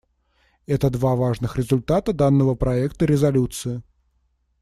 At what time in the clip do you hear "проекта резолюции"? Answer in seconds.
2.55-3.83